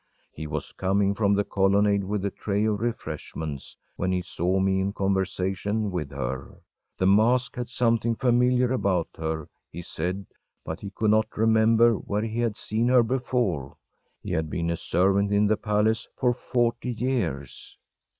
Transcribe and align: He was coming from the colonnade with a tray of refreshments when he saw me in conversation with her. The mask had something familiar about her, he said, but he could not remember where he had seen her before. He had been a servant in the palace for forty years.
He 0.31 0.47
was 0.47 0.71
coming 0.71 1.13
from 1.13 1.35
the 1.35 1.43
colonnade 1.43 2.03
with 2.03 2.25
a 2.25 2.31
tray 2.31 2.65
of 2.65 2.79
refreshments 2.79 3.77
when 3.97 4.11
he 4.11 4.23
saw 4.23 4.59
me 4.59 4.79
in 4.79 4.93
conversation 4.93 5.91
with 5.91 6.09
her. 6.09 6.59
The 6.97 7.05
mask 7.05 7.55
had 7.55 7.69
something 7.69 8.15
familiar 8.15 8.71
about 8.71 9.09
her, 9.19 9.47
he 9.69 9.83
said, 9.83 10.25
but 10.65 10.79
he 10.79 10.89
could 10.89 11.11
not 11.11 11.37
remember 11.37 11.93
where 11.93 12.23
he 12.23 12.39
had 12.39 12.57
seen 12.57 12.87
her 12.87 13.03
before. 13.03 13.77
He 14.23 14.31
had 14.31 14.49
been 14.49 14.71
a 14.71 14.75
servant 14.75 15.31
in 15.31 15.45
the 15.45 15.55
palace 15.55 16.07
for 16.15 16.33
forty 16.33 16.93
years. 16.93 17.77